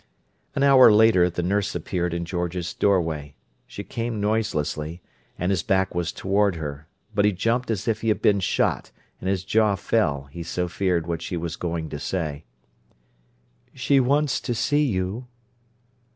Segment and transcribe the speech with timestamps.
[0.55, 3.35] An hour later the nurse appeared in George's doorway;
[3.67, 4.99] she came noiselessly,
[5.37, 8.89] and his back was toward her; but he jumped as if he had been shot,
[9.19, 12.45] and his jaw fell, he so feared what she was going to say.
[13.75, 15.27] "She wants to see you."